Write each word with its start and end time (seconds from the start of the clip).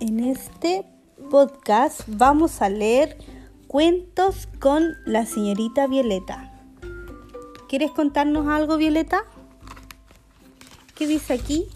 En 0.00 0.18
este 0.20 0.86
podcast 1.30 2.00
vamos 2.06 2.62
a 2.62 2.70
leer 2.70 3.18
cuentos 3.66 4.48
con 4.58 4.94
la 5.04 5.26
señorita 5.26 5.86
Violeta. 5.88 6.58
¿Quieres 7.68 7.90
contarnos 7.90 8.48
algo, 8.48 8.78
Violeta? 8.78 9.24
¿Qué 10.94 11.06
dice 11.06 11.34
aquí? 11.34 11.66